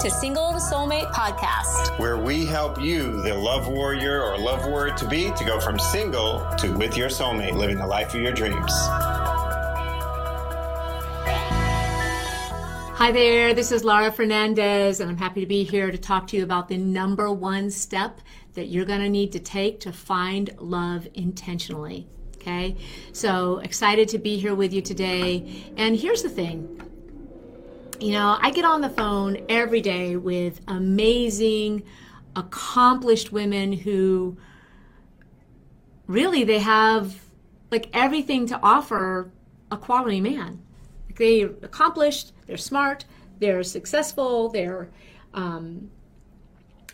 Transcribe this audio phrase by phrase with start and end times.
[0.00, 4.94] to Single to Soulmate podcast, where we help you, the love warrior or love warrior
[4.94, 8.32] to be, to go from single to with your soulmate, living the life of your
[8.32, 8.72] dreams.
[12.96, 16.36] Hi there, this is Lara Fernandez, and I'm happy to be here to talk to
[16.38, 18.22] you about the number one step
[18.54, 22.08] that you're going to need to take to find love intentionally.
[22.36, 22.74] Okay,
[23.12, 25.62] so excited to be here with you today.
[25.76, 26.89] And here's the thing
[28.00, 31.82] you know, I get on the phone every day with amazing,
[32.36, 34.36] accomplished women who
[36.06, 37.20] really they have
[37.70, 39.30] like everything to offer
[39.70, 40.60] a quality man
[41.20, 43.04] they're accomplished, they're smart,
[43.38, 44.88] they're successful, they're
[45.34, 45.90] um,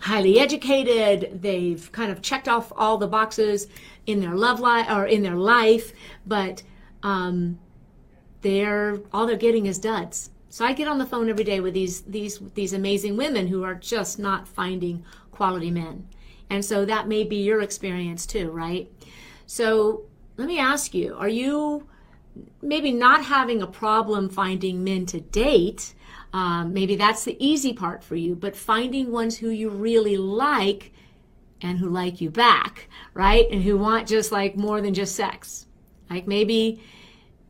[0.01, 3.69] highly educated, they've kind of checked off all the boxes
[4.05, 5.93] in their love life or in their life,
[6.27, 6.65] but
[7.05, 7.59] um,
[8.43, 10.31] they're all they're getting is duds.
[10.57, 13.63] So I get on the phone every day with these these these amazing women who
[13.63, 16.09] are just not finding quality men.
[16.49, 18.91] And so that may be your experience too, right?
[19.45, 20.07] So
[20.39, 21.87] let me ask you, are you
[22.63, 25.93] maybe not having a problem finding men to date.
[26.33, 30.91] Um, maybe that's the easy part for you, but finding ones who you really like
[31.61, 33.47] and who like you back, right?
[33.51, 35.67] And who want just like more than just sex.
[36.09, 36.81] Like maybe,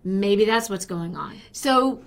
[0.02, 1.36] maybe that's what's going on.
[1.52, 2.02] So,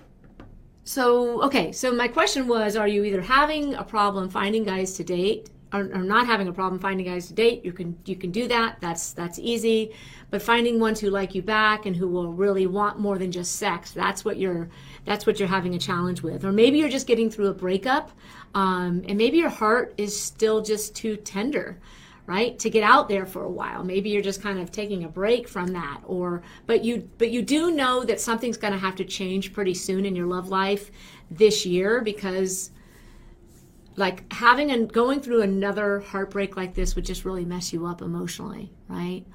[0.90, 1.72] so, okay.
[1.72, 5.84] So my question was, are you either having a problem finding guys to date or,
[5.84, 7.64] not having a problem finding guys to date?
[7.64, 8.78] You can, you can do that.
[8.82, 9.94] That's, that's easy
[10.32, 13.56] but finding ones who like you back and who will really want more than just
[13.56, 14.70] sex that's what you're
[15.06, 18.12] that's what you're having a challenge with or maybe you're just getting through a breakup
[18.56, 21.80] um, and maybe your heart is still just too tender
[22.30, 23.84] right to get out there for a while.
[23.84, 27.42] Maybe you're just kind of taking a break from that or but you but you
[27.42, 30.92] do know that something's going to have to change pretty soon in your love life
[31.30, 32.72] this year because
[33.98, 38.02] like having and going through another heartbreak like this would just really mess you up
[38.02, 39.26] emotionally right?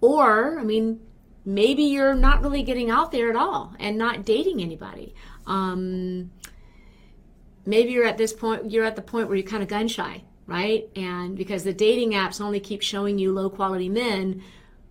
[0.00, 1.00] Or, I mean,
[1.46, 5.14] maybe you're not really getting out there at all and not dating anybody.
[5.46, 6.30] Um,
[7.64, 10.24] maybe you're at this point, you're at the point where you're kind of gun shy,
[10.46, 10.88] right?
[10.96, 14.42] And because the dating apps only keep showing you low quality men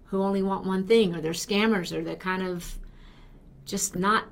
[0.05, 2.77] who only want one thing, or they're scammers, or they're kind of
[3.65, 4.25] just not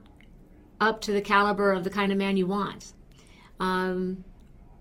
[0.80, 2.94] up to the caliber of the kind of man you want.
[3.60, 4.24] Um,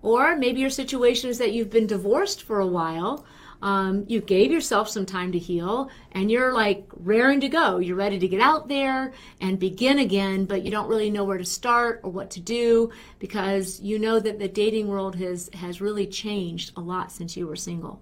[0.03, 3.25] or maybe your situation is that you've been divorced for a while
[3.63, 7.79] um, you gave yourself some time to heal and you're like raring to go.
[7.79, 11.39] You're ready to get out there and begin again, but you don't really know where
[11.39, 15.81] to start or what to do because you know that the dating world has, has
[15.81, 18.01] really changed a lot since you were single.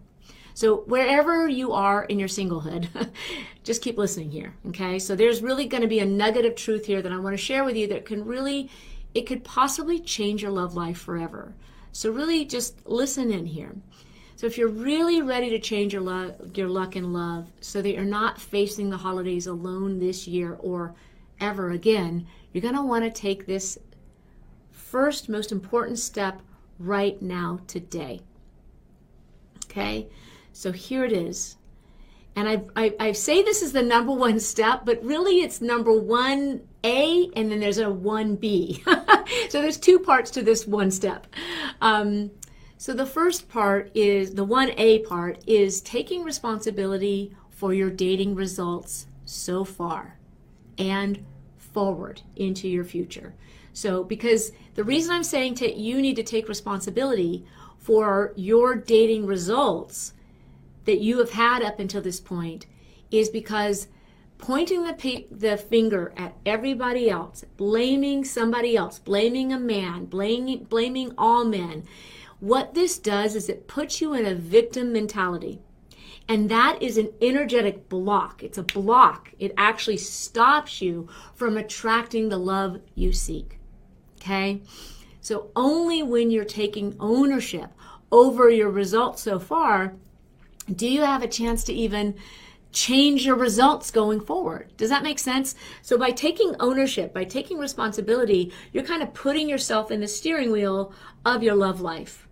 [0.55, 2.89] So wherever you are in your singlehood,
[3.65, 4.55] just keep listening here.
[4.69, 4.99] Okay.
[4.99, 7.43] So there's really going to be a nugget of truth here that I want to
[7.43, 8.71] share with you that can really,
[9.15, 11.55] it could possibly change your love life forever.
[11.93, 13.77] So really just listen in here.
[14.39, 17.93] So if you're really ready to change your luck, your luck in love so that
[17.93, 20.95] you're not facing the holidays alone this year or
[21.41, 23.81] ever again, you're going to want to take this
[24.71, 26.41] first most important step
[26.79, 28.21] right now today.
[29.65, 30.07] Okay?
[30.53, 31.57] So here it is.
[32.37, 35.93] And I, I, I say this is the number one step, but really it's number
[35.93, 38.85] one A and then there's a 1B.
[39.51, 41.27] so there's two parts to this one step.
[41.81, 42.31] Um,
[42.79, 49.09] so the first part is the 1A part is taking responsibility for your dating results
[49.25, 50.17] so far
[50.79, 51.25] and
[51.57, 53.35] forward into your future.
[53.73, 57.45] So because the reason I'm saying to you need to take responsibility
[57.79, 60.15] for your dating results
[60.85, 62.67] that you have had up until this point
[63.11, 63.89] is because
[64.39, 71.13] pointing the, the finger at everybody else, blaming somebody else, blaming a man, blaming, blaming
[71.19, 71.83] all men,
[72.41, 75.61] what this does is it puts you in a victim mentality.
[76.29, 78.43] And that is an energetic block.
[78.43, 79.33] It's a block.
[79.39, 83.59] It actually stops you from attracting the love you seek.
[84.21, 84.61] Okay?
[85.21, 87.71] So only when you're taking ownership
[88.13, 89.95] over your results so far
[90.75, 92.15] do you have a chance to even
[92.73, 94.71] change your results going forward.
[94.77, 95.55] Does that make sense?
[95.81, 100.53] So by taking ownership, by taking responsibility, you're kind of putting yourself in the steering
[100.53, 100.93] wheel
[101.25, 102.28] of your love life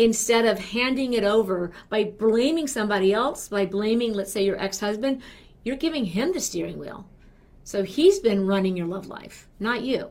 [0.00, 4.80] instead of handing it over by blaming somebody else, by blaming, let's say, your ex
[4.80, 5.20] husband,
[5.62, 7.06] you're giving him the steering wheel.
[7.64, 10.08] So he's been running your love life, not you.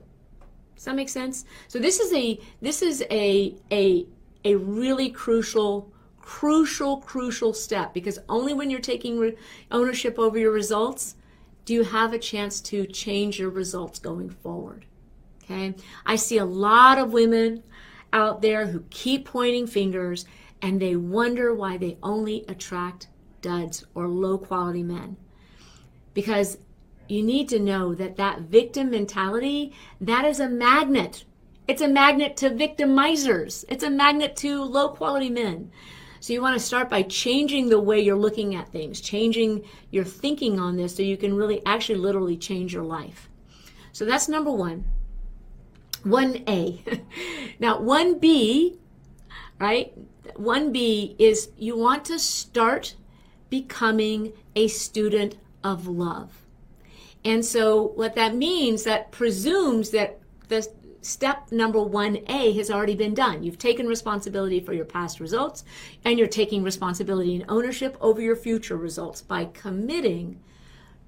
[0.75, 1.43] Does that make sense?
[1.67, 4.05] So this is a this is a a
[4.45, 9.35] a really crucial crucial crucial step because only when you're taking re-
[9.71, 11.15] ownership over your results
[11.65, 14.85] do you have a chance to change your results going forward.
[15.43, 15.73] Okay?
[16.05, 17.63] I see a lot of women
[18.13, 20.25] out there who keep pointing fingers
[20.61, 23.07] and they wonder why they only attract
[23.41, 25.17] duds or low quality men.
[26.13, 26.57] Because
[27.07, 31.23] you need to know that that victim mentality, that is a magnet.
[31.67, 33.63] It's a magnet to victimizers.
[33.69, 35.71] It's a magnet to low quality men.
[36.19, 40.03] So you want to start by changing the way you're looking at things, changing your
[40.03, 43.29] thinking on this so you can really actually literally change your life.
[43.93, 44.83] So that's number 1.
[46.05, 47.01] 1A.
[47.59, 48.77] now 1B,
[49.59, 49.93] right?
[50.35, 52.95] 1B is you want to start
[53.49, 56.43] becoming a student of love.
[57.25, 60.67] And so what that means that presumes that the
[61.01, 63.43] step number 1A has already been done.
[63.43, 65.63] You've taken responsibility for your past results
[66.03, 70.39] and you're taking responsibility and ownership over your future results by committing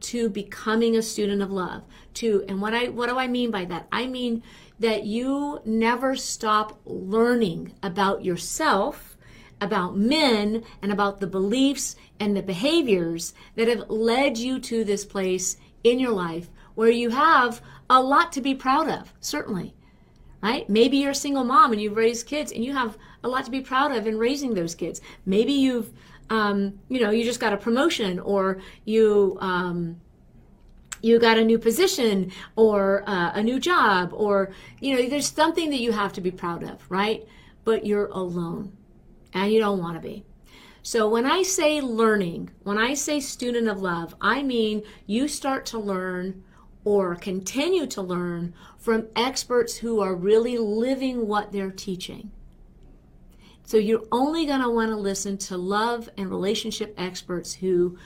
[0.02, 1.84] to becoming a student of love.
[2.16, 3.88] To and what I what do I mean by that?
[3.92, 4.44] I mean
[4.82, 9.16] that you never stop learning about yourself,
[9.62, 15.06] about men, and about the beliefs and the behaviors that have led you to this
[15.06, 17.62] place in your life where you have
[17.92, 19.76] a lot to be proud of, certainly.
[20.42, 20.68] Right?
[20.68, 23.52] Maybe you're a single mom and you've raised kids and you have a lot to
[23.52, 25.00] be proud of in raising those kids.
[25.28, 25.92] Maybe you've,
[26.32, 30.02] um, you know, you just got a promotion or you, um,
[31.02, 35.70] you got a new position or uh, a new job or you know there's something
[35.70, 37.26] that you have to be proud of right?
[37.64, 38.76] But you're alone
[39.34, 40.24] and you don't want to be.
[40.84, 45.64] So when i say learning when i say student of love i mean you start
[45.68, 46.44] to learn
[46.84, 52.32] or continue to learn from experts who are really living what they're teaching.
[53.64, 57.98] So you're only going to want to listen to love and relationship experts who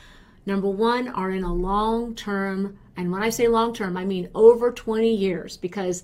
[0.46, 4.72] number one are in a long-term and when I say long term, I mean over
[4.72, 6.04] 20 years because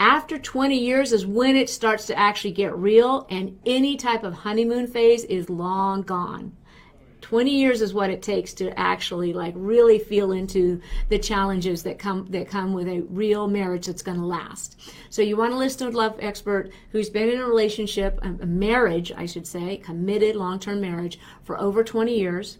[0.00, 4.34] after 20 years is when it starts to actually get real and any type of
[4.34, 6.56] honeymoon phase is long gone.
[7.20, 11.98] 20 years is what it takes to actually like really feel into the challenges that
[11.98, 14.80] come that come with a real marriage that's going to last.
[15.08, 18.44] So you want to listen to a love expert who's been in a relationship, a
[18.44, 22.58] marriage, I should say, committed long-term marriage for over 20 years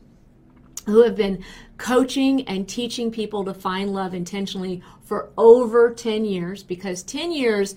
[0.87, 1.45] who have been
[1.79, 7.75] coaching and teaching people to find love intentionally for over 10 years because 10 years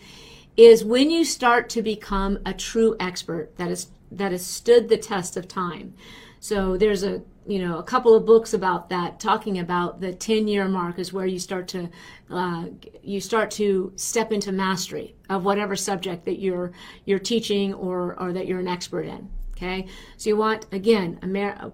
[0.58, 4.98] is when you start to become a true expert that is that has stood the
[4.98, 5.94] test of time.
[6.40, 10.48] So there's a you know a couple of books about that talking about the 10
[10.48, 11.90] year mark is where you start to
[12.32, 12.66] uh,
[13.04, 16.72] you start to step into mastery of whatever subject that you're
[17.06, 19.86] you're teaching or or that you're an expert in okay
[20.18, 21.72] so you want again a, mar-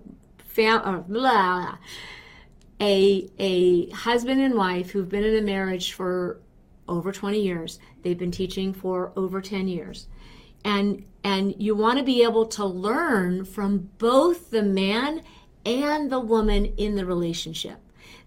[0.57, 1.77] or uh, blah,
[2.79, 6.39] a a husband and wife who've been in a marriage for
[6.87, 7.79] over 20 years.
[8.01, 10.07] They've been teaching for over 10 years.
[10.63, 15.21] And and you want to be able to learn from both the man
[15.65, 17.77] and the woman in the relationship.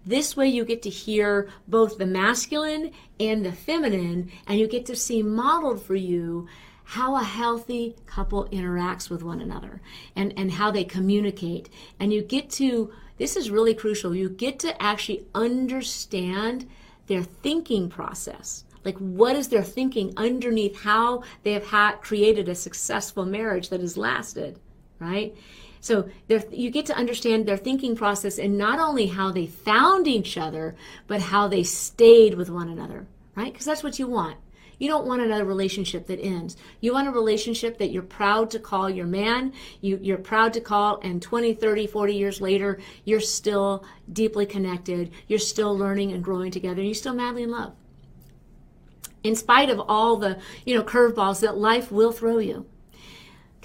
[0.05, 4.85] This way, you get to hear both the masculine and the feminine, and you get
[4.85, 6.47] to see modeled for you
[6.85, 9.81] how a healthy couple interacts with one another
[10.15, 11.67] and, and how they communicate.
[11.99, 16.67] And you get to, this is really crucial, you get to actually understand
[17.07, 18.63] their thinking process.
[18.83, 23.79] Like, what is their thinking underneath how they have had, created a successful marriage that
[23.79, 24.59] has lasted,
[24.99, 25.35] right?
[25.81, 26.09] So
[26.51, 30.75] you get to understand their thinking process and not only how they found each other,
[31.07, 33.51] but how they stayed with one another, right?
[33.51, 34.37] Because that's what you want.
[34.77, 36.57] You don't want another relationship that ends.
[36.81, 40.61] You want a relationship that you're proud to call your man, you, you're proud to
[40.61, 45.11] call, and 20, 30, 40 years later, you're still deeply connected.
[45.27, 46.79] You're still learning and growing together.
[46.79, 47.73] And you're still madly in love.
[49.23, 52.67] In spite of all the, you know, curveballs that life will throw you.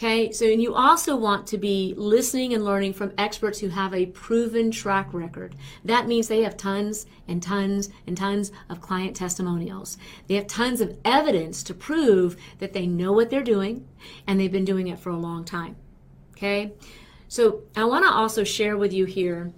[0.02, 3.92] Okay, so and you also want to be listening and learning from experts who have
[3.92, 5.54] a proven track record.
[5.84, 9.98] That means they have tons and tons and tons of client testimonials.
[10.26, 13.86] They have tons of evidence to prove that they know what they're doing
[14.26, 15.76] and they've been doing it for a long time.
[16.30, 16.72] Okay,
[17.28, 19.52] so I want to also share with you here.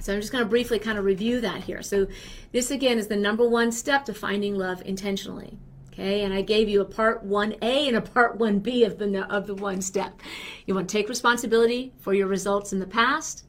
[0.00, 1.82] So I'm just going to briefly kind of review that here.
[1.82, 2.08] So
[2.50, 5.58] this again is the number one step to finding love intentionally.
[5.98, 9.48] Okay, and I gave you a part 1A and a part 1B of the of
[9.48, 10.20] the one step.
[10.64, 13.44] You want to take responsibility for your results in the past,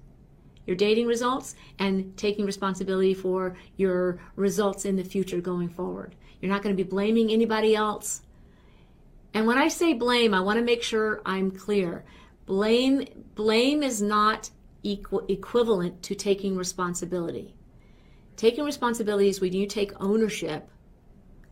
[0.65, 6.15] your dating results, and taking responsibility for your results in the future going forward.
[6.41, 8.23] You're not going to be blaming anybody else.
[9.35, 12.03] And when I say blame, I want to make sure I'm clear.
[12.47, 14.49] Blame blame is not
[14.81, 17.53] equal, equivalent to taking responsibility.
[18.37, 20.67] Taking responsibility is when you take ownership,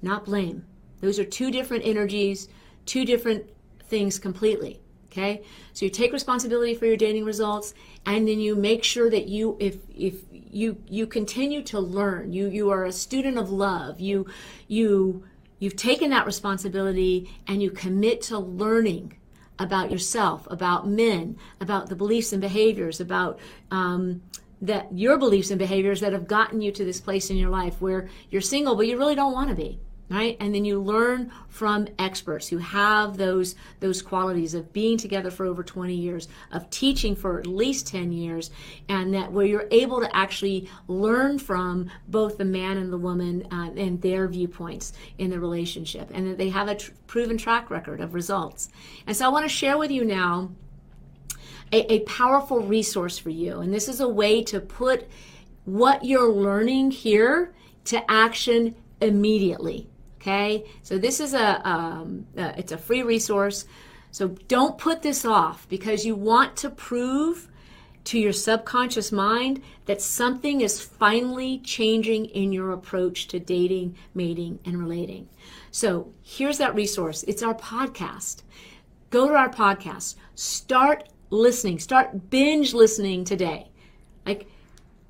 [0.01, 0.65] not blame
[1.01, 2.49] Those are two different energies,
[2.85, 3.45] two different
[3.83, 4.81] things completely.
[5.11, 5.43] Okay?
[5.73, 7.73] So you take responsibility for your dating results
[8.05, 12.33] and then you make sure that you if if you you continue to learn.
[12.33, 13.99] You you are a student of love.
[13.99, 14.27] You
[14.67, 15.23] you
[15.59, 19.17] you've taken that responsibility and you commit to learning
[19.59, 23.39] about yourself, about men, about the beliefs and behaviors, about
[23.71, 24.21] um,
[24.61, 27.81] that your beliefs and behaviors that have gotten you to this place in your life
[27.81, 30.37] where you're single, but you really don't want to be right?
[30.39, 35.45] And then you learn from experts who have those those qualities of being together for
[35.45, 38.49] over 20 years of teaching for at least 10 years
[38.87, 43.45] and that where you're able to actually learn from both the man and the woman
[43.51, 47.69] uh, and their viewpoints in the relationship and that they have a tr- proven track
[47.69, 48.69] record of results.
[49.05, 50.51] And so i want to share with you now
[51.73, 55.07] a, a powerful resource for you and this is a way to put
[55.65, 59.89] what you're learning here to action immediately
[60.27, 63.65] Okay, so this is a um, it's a free resource.
[64.11, 67.47] So don't put this off because you want to prove
[68.03, 74.59] to your subconscious mind that something is finally changing in your approach to dating, mating,
[74.65, 75.29] and relating.
[75.71, 77.23] So here's that resource.
[77.23, 78.41] It's our podcast.
[79.09, 80.15] Go to our podcast.
[80.35, 81.79] Start listening.
[81.79, 83.69] Start binge listening today.
[84.25, 84.49] Like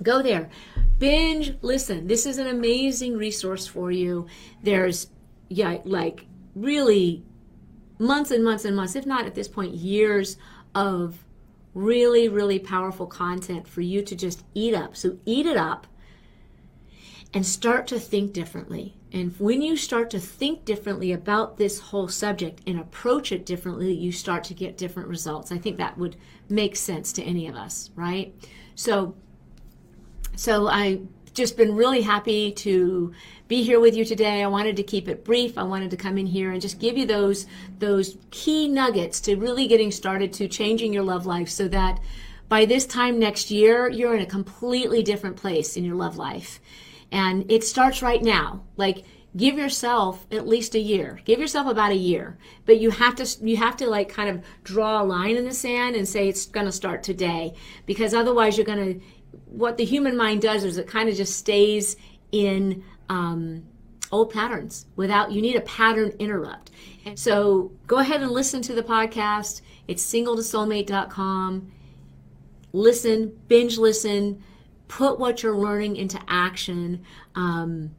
[0.04, 0.50] go there.
[1.00, 4.28] Binge listen this is an amazing resource for you.
[4.64, 5.08] There's
[5.50, 7.24] yeah like really
[8.00, 10.38] months and months and months, if not at this point, years
[10.76, 11.26] of
[11.74, 14.96] really, really powerful content for you to just eat up.
[14.96, 15.88] So eat it up
[17.34, 18.96] and start to think differently.
[19.12, 23.94] And when you start to think differently about this whole subject and approach it differently,
[23.94, 25.52] you start to get different results.
[25.52, 26.16] I think that would
[26.50, 28.34] make sense to any of us, right?
[28.76, 29.16] So
[30.36, 31.02] so I
[31.38, 33.14] just been really happy to
[33.48, 34.44] be here with you today.
[34.44, 35.58] I wanted to keep it brief.
[35.58, 37.46] I wanted to come in here and just give you those
[37.80, 42.00] those key nuggets to really getting started to changing your love life so that
[42.50, 46.60] by this time next year you're in a completely different place in your love life.
[47.12, 48.64] And it starts right now.
[48.76, 53.14] Like give yourself at least a year give yourself about a year but you have
[53.14, 56.28] to you have to like kind of draw a line in the sand and say
[56.28, 57.54] it's going to start today
[57.86, 59.06] because otherwise you're going to
[59.46, 61.96] what the human mind does is it kind of just stays
[62.32, 63.64] in um,
[64.12, 66.72] old patterns without you need a pattern interrupt.
[67.16, 69.62] So go ahead and listen to the podcast.
[69.88, 71.72] It's single to soulmate.com
[72.74, 74.44] listen binge listen
[74.88, 77.04] put what you're learning into action
[77.36, 77.92] um,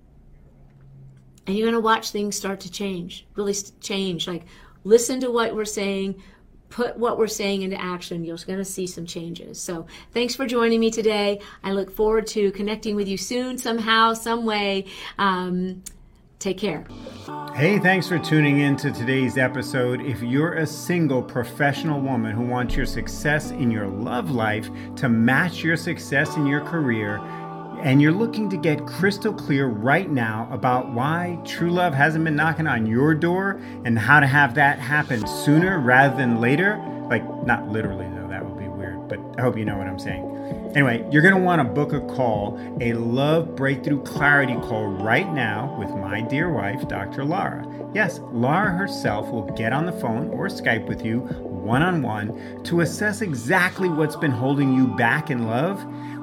[1.47, 4.26] and you're going to watch things start to change really change.
[4.26, 4.44] Like
[4.85, 6.23] listen to what we're saying
[6.70, 9.60] put what we're saying into action, you're going to see some changes.
[9.60, 11.40] So thanks for joining me today.
[11.62, 14.87] I look forward to connecting with you soon, somehow, some way.
[15.18, 15.82] Um,
[16.38, 16.87] take care.
[17.54, 20.00] Hey, thanks for tuning in to today's episode.
[20.00, 25.08] If you're a single professional woman who wants your success in your love life to
[25.08, 27.18] match your success in your career,
[27.82, 32.37] and you're looking to get crystal clear right now about why true love hasn't been
[32.37, 36.76] knocking on your door and how to have that happen sooner rather than later,
[37.08, 39.99] like not literally though, that would be weird, but I hope you know what I'm
[39.99, 40.25] saying.
[40.75, 45.32] Anyway, you're going to want to book a call, a love breakthrough clarity call right
[45.32, 47.25] now with my dear wife, Dr.
[47.25, 47.66] Lara.
[47.94, 51.20] Yes, Lara herself will get on the phone or Skype with you
[51.68, 55.85] one on one to assess exactly what's been holding you back in love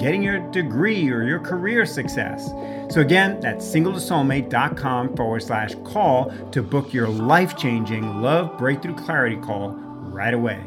[0.00, 2.48] getting your degree or your career success.
[2.92, 9.36] So, again, that's singletosoulmate.com forward slash call to book your life changing love breakthrough clarity
[9.36, 10.60] call right away.